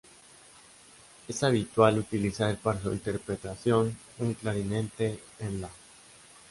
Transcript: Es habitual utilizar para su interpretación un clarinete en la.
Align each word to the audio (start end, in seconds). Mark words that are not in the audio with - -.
Es 1.27 1.43
habitual 1.43 1.99
utilizar 1.99 2.57
para 2.57 2.81
su 2.81 2.91
interpretación 2.91 3.95
un 4.17 4.33
clarinete 4.33 5.19
en 5.37 5.61
la. 5.61 5.69